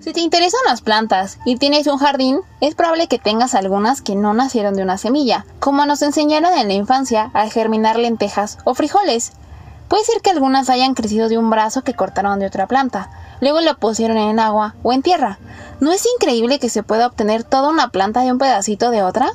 [0.00, 4.16] Si te interesan las plantas y tienes un jardín, es probable que tengas algunas que
[4.16, 8.72] no nacieron de una semilla, como nos enseñaron en la infancia a germinar lentejas o
[8.72, 9.32] frijoles.
[9.88, 13.10] Puede ser que algunas hayan crecido de un brazo que cortaron de otra planta,
[13.42, 15.38] luego lo pusieron en agua o en tierra.
[15.80, 19.30] ¿No es increíble que se pueda obtener toda una planta de un pedacito de otra?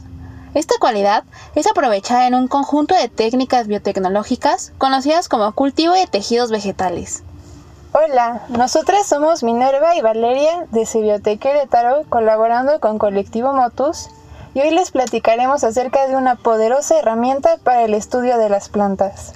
[0.55, 6.49] Esta cualidad es aprovechada en un conjunto de técnicas biotecnológicas conocidas como cultivo de tejidos
[6.49, 7.21] vegetales.
[7.97, 10.85] Hola, nosotras somos Minerva y Valeria de
[11.21, 14.09] de Querétaro colaborando con Colectivo Motus
[14.53, 19.31] y hoy les platicaremos acerca de una poderosa herramienta para el estudio de las plantas.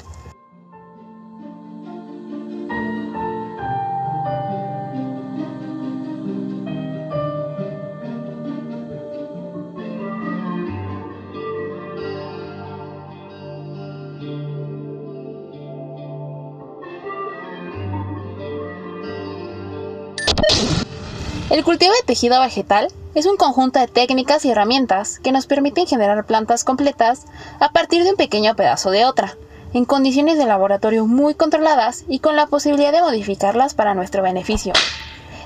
[21.49, 25.87] El cultivo de tejido vegetal es un conjunto de técnicas y herramientas que nos permiten
[25.87, 27.25] generar plantas completas
[27.59, 29.35] a partir de un pequeño pedazo de otra,
[29.73, 34.73] en condiciones de laboratorio muy controladas y con la posibilidad de modificarlas para nuestro beneficio.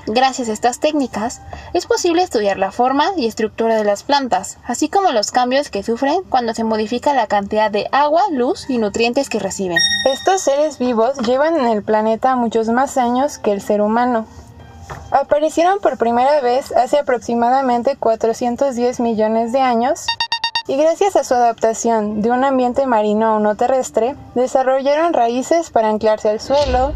[0.06, 1.40] Gracias a estas técnicas,
[1.72, 5.82] es posible estudiar la forma y estructura de las plantas, así como los cambios que
[5.82, 9.78] sufren cuando se modifica la cantidad de agua, luz y nutrientes que reciben.
[10.12, 14.26] Estos seres vivos llevan en el planeta muchos más años que el ser humano,
[15.14, 20.08] Aparecieron por primera vez hace aproximadamente 410 millones de años
[20.66, 25.88] y gracias a su adaptación de un ambiente marino a uno terrestre, desarrollaron raíces para
[25.88, 26.94] anclarse al suelo,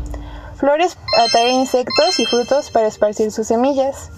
[0.57, 4.11] flores para atraer insectos y frutos para esparcir sus semillas.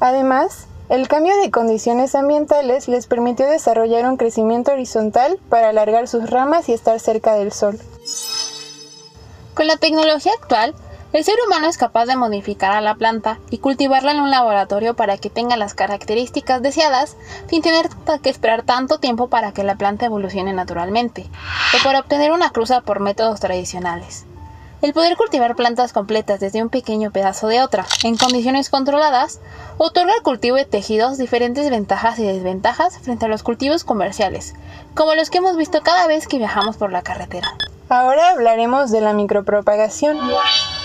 [0.00, 6.28] Además, el cambio de condiciones ambientales les permitió desarrollar un crecimiento horizontal para alargar sus
[6.28, 7.80] ramas y estar cerca del sol.
[9.54, 10.74] Con la tecnología actual,
[11.14, 14.94] el ser humano es capaz de modificar a la planta y cultivarla en un laboratorio
[14.94, 17.16] para que tenga las características deseadas
[17.48, 17.88] sin tener
[18.20, 21.30] que esperar tanto tiempo para que la planta evolucione naturalmente,
[21.72, 24.24] o para obtener una cruza por métodos tradicionales.
[24.82, 29.38] El poder cultivar plantas completas desde un pequeño pedazo de otra, en condiciones controladas,
[29.78, 34.54] otorga al cultivo de tejidos diferentes ventajas y desventajas frente a los cultivos comerciales,
[34.96, 37.56] como los que hemos visto cada vez que viajamos por la carretera.
[37.88, 40.18] Ahora hablaremos de la micropropagación,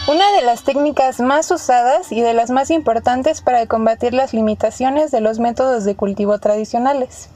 [0.10, 5.12] una de las técnicas más usadas y de las más importantes para combatir las limitaciones
[5.12, 7.30] de los métodos de cultivo tradicionales.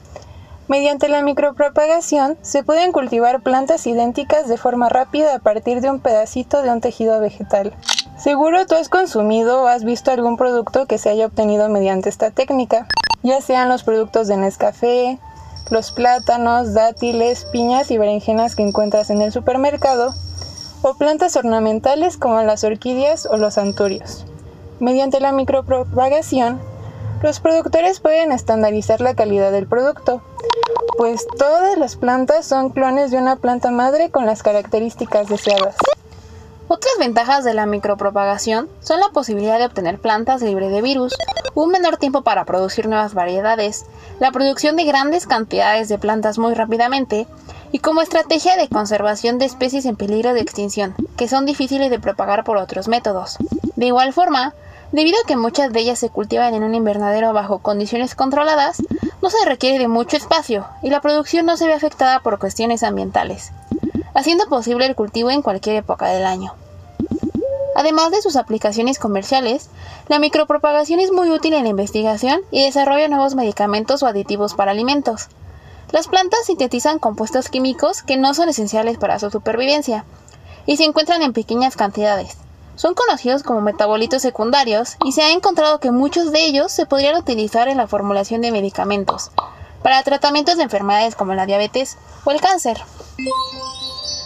[0.66, 6.00] Mediante la micropropagación se pueden cultivar plantas idénticas de forma rápida a partir de un
[6.00, 7.72] pedacito de un tejido vegetal.
[8.18, 12.32] Seguro tú has consumido o has visto algún producto que se haya obtenido mediante esta
[12.32, 12.88] técnica,
[13.22, 15.20] ya sean los productos de Nescafé,
[15.70, 20.12] los plátanos, dátiles, piñas y berenjenas que encuentras en el supermercado,
[20.86, 24.26] o plantas ornamentales como las orquídeas o los anturios.
[24.80, 26.60] Mediante la micropropagación,
[27.22, 30.20] los productores pueden estandarizar la calidad del producto,
[30.98, 35.74] pues todas las plantas son clones de una planta madre con las características deseadas.
[36.68, 41.14] Otras ventajas de la micropropagación son la posibilidad de obtener plantas libres de virus,
[41.54, 43.86] un menor tiempo para producir nuevas variedades,
[44.20, 47.26] la producción de grandes cantidades de plantas muy rápidamente
[47.74, 51.98] y como estrategia de conservación de especies en peligro de extinción, que son difíciles de
[51.98, 53.36] propagar por otros métodos.
[53.74, 54.54] De igual forma,
[54.92, 58.80] debido a que muchas de ellas se cultivan en un invernadero bajo condiciones controladas,
[59.20, 62.84] no se requiere de mucho espacio y la producción no se ve afectada por cuestiones
[62.84, 63.50] ambientales
[64.14, 66.54] haciendo posible el cultivo en cualquier época del año.
[67.76, 69.68] Además de sus aplicaciones comerciales,
[70.08, 74.54] la micropropagación es muy útil en la investigación y desarrollo de nuevos medicamentos o aditivos
[74.54, 75.28] para alimentos.
[75.90, 80.04] Las plantas sintetizan compuestos químicos que no son esenciales para su supervivencia
[80.66, 82.36] y se encuentran en pequeñas cantidades.
[82.76, 87.16] Son conocidos como metabolitos secundarios y se ha encontrado que muchos de ellos se podrían
[87.16, 89.30] utilizar en la formulación de medicamentos
[89.82, 92.78] para tratamientos de enfermedades como la diabetes o el cáncer.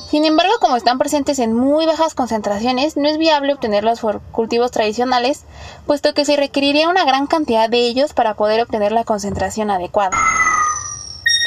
[0.09, 4.71] Sin embargo, como están presentes en muy bajas concentraciones, no es viable obtenerlos por cultivos
[4.71, 5.45] tradicionales,
[5.87, 10.17] puesto que se requeriría una gran cantidad de ellos para poder obtener la concentración adecuada.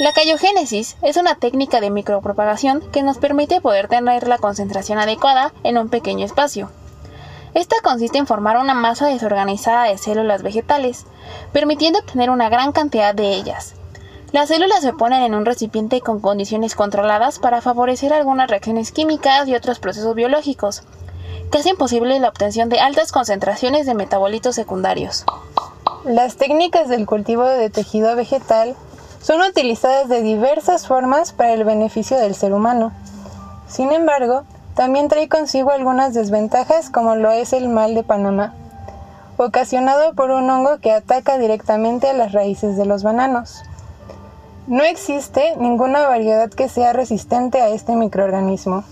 [0.02, 5.54] La cayogénesis es una técnica de micropropagación que nos permite poder tener la concentración adecuada
[5.64, 6.72] en un pequeño espacio.
[7.54, 11.06] Esta consiste en formar una masa desorganizada de células vegetales,
[11.54, 13.76] permitiendo obtener una gran cantidad de ellas,
[14.32, 19.48] las células se ponen en un recipiente con condiciones controladas para favorecer algunas reacciones químicas
[19.48, 20.82] y otros procesos biológicos,
[21.52, 25.26] que hacen posible la obtención de altas concentraciones de metabolitos secundarios.
[26.06, 28.76] Las técnicas del cultivo de tejido vegetal
[29.22, 32.92] son utilizadas de diversas formas para el beneficio del ser humano.
[33.68, 34.44] Sin embargo,
[34.76, 38.54] también trae consigo algunas desventajas como lo es el mal de Panamá.
[39.38, 43.64] ocasionado por un hongo que ataca directamente a las raíces de los bananos.
[44.68, 48.84] No existe ninguna variedad que sea resistente a este microorganismo.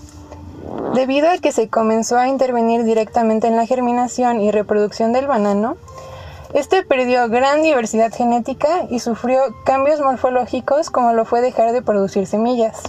[0.96, 5.78] Debido a que se comenzó a intervenir directamente en la germinación y reproducción del banano,
[6.54, 12.25] este perdió gran diversidad genética y sufrió cambios morfológicos como lo fue dejar de producir
[12.25, 12.81] semillas.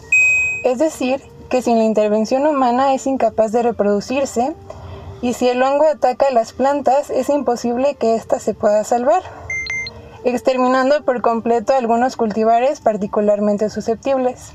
[0.64, 4.54] Es decir, que sin la intervención humana es incapaz de reproducirse
[5.20, 9.22] y si el hongo ataca las plantas es imposible que ésta se pueda salvar,
[10.24, 14.52] exterminando por completo algunos cultivares particularmente susceptibles,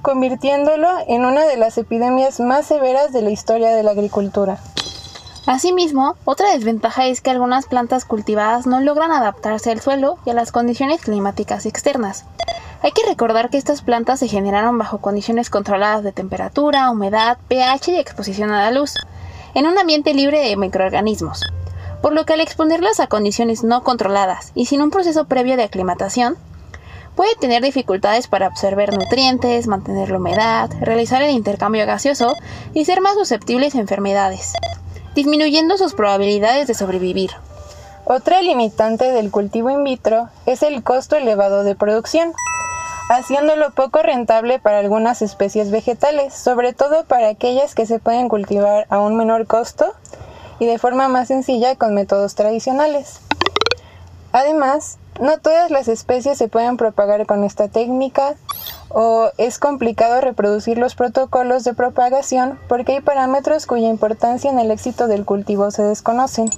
[0.00, 4.58] convirtiéndolo en una de las epidemias más severas de la historia de la agricultura.
[5.46, 10.34] Asimismo, otra desventaja es que algunas plantas cultivadas no logran adaptarse al suelo y a
[10.34, 12.24] las condiciones climáticas externas.
[12.80, 17.90] Hay que recordar que estas plantas se generaron bajo condiciones controladas de temperatura, humedad, pH
[17.90, 18.94] y exposición a la luz,
[19.54, 21.42] en un ambiente libre de microorganismos,
[22.02, 25.64] por lo que al exponerlas a condiciones no controladas y sin un proceso previo de
[25.64, 26.36] aclimatación,
[27.16, 32.36] puede tener dificultades para absorber nutrientes, mantener la humedad, realizar el intercambio gaseoso
[32.74, 34.52] y ser más susceptibles a enfermedades
[35.14, 37.30] disminuyendo sus probabilidades de sobrevivir.
[38.04, 42.32] Otra limitante del cultivo in vitro es el costo elevado de producción,
[43.08, 48.86] haciéndolo poco rentable para algunas especies vegetales, sobre todo para aquellas que se pueden cultivar
[48.90, 49.92] a un menor costo
[50.58, 53.20] y de forma más sencilla con métodos tradicionales.
[54.32, 58.34] Además, no todas las especies se pueden propagar con esta técnica
[58.88, 64.70] o es complicado reproducir los protocolos de propagación porque hay parámetros cuya importancia en el
[64.70, 66.48] éxito del cultivo se desconocen.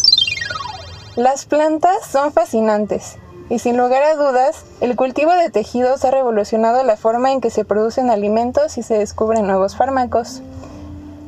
[1.16, 3.16] Las plantas son fascinantes
[3.50, 7.50] y sin lugar a dudas, el cultivo de tejidos ha revolucionado la forma en que
[7.50, 10.40] se producen alimentos y se descubren nuevos fármacos.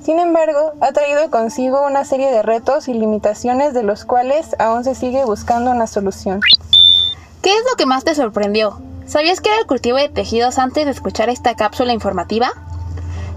[0.07, 4.85] Sin embargo, ha traído consigo una serie de retos y limitaciones de los cuales aún
[4.85, 6.41] se sigue buscando una solución.
[7.43, 8.81] ¿Qué es lo que más te sorprendió?
[9.05, 12.53] ¿Sabías que era el cultivo de tejidos antes de escuchar esta cápsula informativa?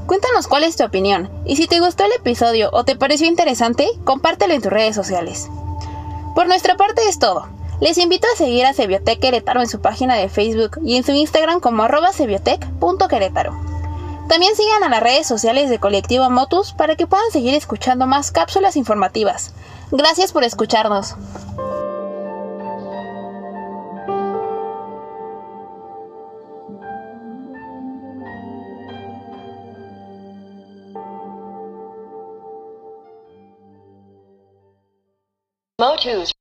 [0.06, 3.89] Cuéntanos cuál es tu opinión y si te gustó el episodio o te pareció interesante,
[4.04, 5.50] compártelo en tus redes sociales.
[6.36, 7.48] Por nuestra parte es todo.
[7.81, 11.13] Les invito a seguir a Sebiotec Querétaro en su página de Facebook y en su
[11.13, 12.12] Instagram como arroba.
[14.29, 18.31] También sigan a las redes sociales de Colectivo Motus para que puedan seguir escuchando más
[18.31, 19.55] cápsulas informativas.
[19.89, 21.15] Gracias por escucharnos.
[35.79, 36.38] Motus